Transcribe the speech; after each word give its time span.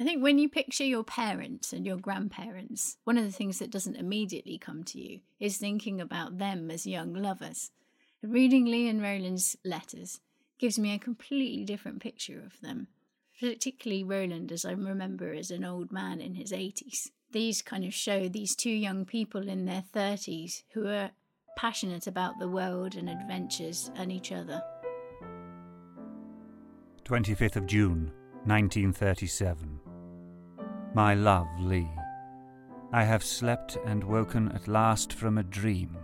I 0.00 0.02
think 0.02 0.22
when 0.22 0.38
you 0.38 0.48
picture 0.48 0.84
your 0.84 1.04
parents 1.04 1.74
and 1.74 1.84
your 1.84 1.98
grandparents, 1.98 2.96
one 3.04 3.18
of 3.18 3.24
the 3.24 3.30
things 3.30 3.58
that 3.58 3.70
doesn't 3.70 3.96
immediately 3.96 4.56
come 4.56 4.82
to 4.84 4.98
you 4.98 5.20
is 5.38 5.58
thinking 5.58 6.00
about 6.00 6.38
them 6.38 6.70
as 6.70 6.86
young 6.86 7.12
lovers. 7.12 7.70
Reading 8.22 8.64
Lee 8.64 8.88
and 8.88 9.02
Roland's 9.02 9.56
letters 9.62 10.20
gives 10.58 10.78
me 10.78 10.94
a 10.94 10.98
completely 10.98 11.66
different 11.66 12.00
picture 12.00 12.40
of 12.40 12.58
them, 12.62 12.88
particularly 13.38 14.02
Roland, 14.02 14.50
as 14.52 14.64
I 14.64 14.70
remember 14.70 15.34
as 15.34 15.50
an 15.50 15.66
old 15.66 15.92
man 15.92 16.22
in 16.22 16.34
his 16.34 16.50
80s. 16.50 17.08
These 17.32 17.60
kind 17.60 17.84
of 17.84 17.92
show 17.92 18.26
these 18.26 18.56
two 18.56 18.70
young 18.70 19.04
people 19.04 19.50
in 19.50 19.66
their 19.66 19.84
30s 19.94 20.62
who 20.72 20.86
are 20.86 21.10
passionate 21.58 22.06
about 22.06 22.38
the 22.38 22.48
world 22.48 22.94
and 22.94 23.10
adventures 23.10 23.90
and 23.96 24.10
each 24.10 24.32
other. 24.32 24.62
25th 27.04 27.56
of 27.56 27.66
June, 27.66 28.10
1937. 28.46 29.89
My 30.92 31.14
love, 31.14 31.46
Lee, 31.60 31.88
I 32.92 33.04
have 33.04 33.22
slept 33.22 33.78
and 33.86 34.02
woken 34.02 34.50
at 34.52 34.66
last 34.66 35.12
from 35.12 35.38
a 35.38 35.44
dream. 35.44 35.96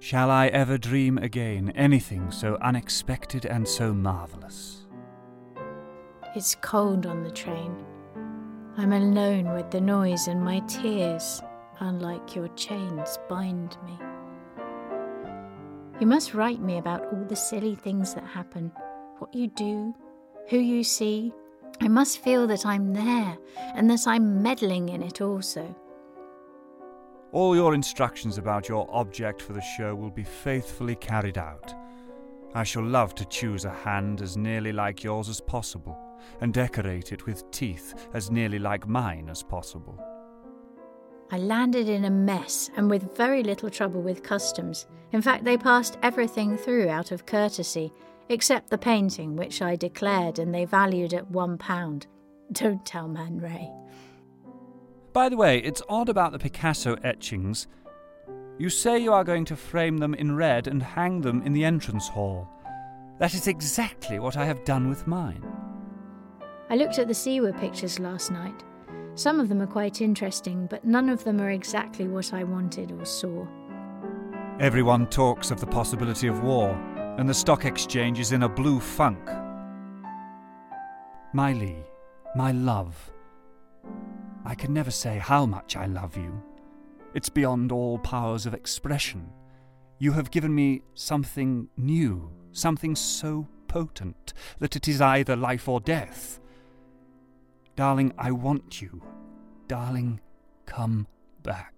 Shall 0.00 0.30
I 0.30 0.48
ever 0.48 0.76
dream 0.76 1.16
again 1.16 1.70
anything 1.74 2.30
so 2.30 2.56
unexpected 2.60 3.46
and 3.46 3.66
so 3.66 3.94
marvellous? 3.94 4.86
It's 6.34 6.54
cold 6.56 7.06
on 7.06 7.22
the 7.22 7.30
train. 7.30 7.74
I'm 8.76 8.92
alone 8.92 9.54
with 9.54 9.70
the 9.70 9.80
noise, 9.80 10.28
and 10.28 10.44
my 10.44 10.60
tears, 10.68 11.40
unlike 11.80 12.34
your 12.34 12.48
chains, 12.48 13.18
bind 13.30 13.78
me. 13.86 13.98
You 15.98 16.06
must 16.06 16.34
write 16.34 16.60
me 16.60 16.76
about 16.76 17.06
all 17.06 17.24
the 17.26 17.34
silly 17.34 17.74
things 17.74 18.12
that 18.12 18.24
happen, 18.24 18.70
what 19.18 19.34
you 19.34 19.46
do, 19.46 19.94
who 20.50 20.58
you 20.58 20.84
see, 20.84 21.32
I 21.80 21.88
must 21.88 22.18
feel 22.18 22.46
that 22.46 22.64
I'm 22.64 22.92
there 22.92 23.36
and 23.74 23.90
that 23.90 24.06
I'm 24.06 24.42
meddling 24.42 24.88
in 24.88 25.02
it 25.02 25.20
also. 25.20 25.74
All 27.32 27.54
your 27.54 27.74
instructions 27.74 28.38
about 28.38 28.68
your 28.68 28.88
object 28.90 29.42
for 29.42 29.52
the 29.52 29.60
show 29.60 29.94
will 29.94 30.10
be 30.10 30.24
faithfully 30.24 30.94
carried 30.94 31.38
out. 31.38 31.74
I 32.54 32.64
shall 32.64 32.84
love 32.84 33.14
to 33.16 33.24
choose 33.26 33.64
a 33.66 33.70
hand 33.70 34.22
as 34.22 34.36
nearly 34.36 34.72
like 34.72 35.04
yours 35.04 35.28
as 35.28 35.40
possible, 35.40 35.98
and 36.40 36.54
decorate 36.54 37.12
it 37.12 37.26
with 37.26 37.50
teeth 37.50 38.08
as 38.14 38.30
nearly 38.30 38.58
like 38.58 38.88
mine 38.88 39.28
as 39.28 39.42
possible. 39.42 40.02
I 41.30 41.38
landed 41.38 41.88
in 41.88 42.04
a 42.04 42.10
mess 42.10 42.70
and 42.76 42.88
with 42.88 43.14
very 43.16 43.42
little 43.42 43.68
trouble 43.68 44.00
with 44.00 44.22
customs. 44.22 44.86
In 45.12 45.20
fact, 45.20 45.44
they 45.44 45.58
passed 45.58 45.98
everything 46.02 46.56
through 46.56 46.88
out 46.88 47.10
of 47.10 47.26
courtesy, 47.26 47.92
except 48.28 48.70
the 48.70 48.78
painting, 48.78 49.36
which 49.36 49.62
I 49.62 49.76
declared 49.76 50.38
and 50.38 50.54
they 50.54 50.64
valued 50.64 51.14
at 51.14 51.30
one 51.30 51.58
pound. 51.58 52.06
Don't 52.52 52.84
tell 52.84 53.08
Man 53.08 53.38
Ray. 53.38 53.70
By 55.12 55.28
the 55.28 55.36
way, 55.36 55.58
it's 55.58 55.82
odd 55.88 56.08
about 56.08 56.32
the 56.32 56.38
Picasso 56.38 56.96
etchings. 57.02 57.66
You 58.58 58.68
say 58.68 58.98
you 58.98 59.12
are 59.12 59.24
going 59.24 59.44
to 59.46 59.56
frame 59.56 59.98
them 59.98 60.14
in 60.14 60.36
red 60.36 60.66
and 60.66 60.82
hang 60.82 61.20
them 61.20 61.42
in 61.42 61.52
the 61.52 61.64
entrance 61.64 62.08
hall. 62.08 62.48
That 63.18 63.34
is 63.34 63.48
exactly 63.48 64.18
what 64.18 64.36
I 64.36 64.44
have 64.44 64.64
done 64.64 64.88
with 64.88 65.06
mine. 65.06 65.44
I 66.68 66.76
looked 66.76 66.98
at 66.98 67.06
the 67.06 67.14
Siwa 67.14 67.58
pictures 67.58 67.98
last 67.98 68.30
night. 68.30 68.62
Some 69.14 69.40
of 69.40 69.48
them 69.48 69.62
are 69.62 69.66
quite 69.66 70.02
interesting, 70.02 70.66
but 70.66 70.84
none 70.84 71.08
of 71.08 71.24
them 71.24 71.40
are 71.40 71.50
exactly 71.50 72.08
what 72.08 72.34
I 72.34 72.44
wanted 72.44 72.92
or 72.92 73.04
saw. 73.06 73.46
Everyone 74.60 75.06
talks 75.06 75.50
of 75.50 75.60
the 75.60 75.66
possibility 75.66 76.26
of 76.28 76.42
war, 76.42 76.78
and 77.16 77.28
the 77.28 77.34
stock 77.34 77.64
exchange 77.64 78.18
is 78.18 78.32
in 78.32 78.42
a 78.42 78.48
blue 78.48 78.78
funk. 78.78 79.28
My 81.32 81.52
Lee, 81.52 81.82
my 82.34 82.52
love, 82.52 83.12
I 84.44 84.54
can 84.54 84.72
never 84.72 84.90
say 84.90 85.18
how 85.18 85.46
much 85.46 85.76
I 85.76 85.86
love 85.86 86.16
you. 86.16 86.42
It's 87.14 87.28
beyond 87.28 87.72
all 87.72 87.98
powers 87.98 88.44
of 88.44 88.54
expression. 88.54 89.28
You 89.98 90.12
have 90.12 90.30
given 90.30 90.54
me 90.54 90.82
something 90.94 91.68
new, 91.76 92.30
something 92.52 92.94
so 92.94 93.48
potent 93.66 94.34
that 94.58 94.76
it 94.76 94.86
is 94.86 95.00
either 95.00 95.36
life 95.36 95.68
or 95.68 95.80
death. 95.80 96.38
Darling, 97.76 98.12
I 98.18 98.30
want 98.32 98.82
you. 98.82 99.02
Darling, 99.68 100.20
come 100.66 101.06
back. 101.42 101.75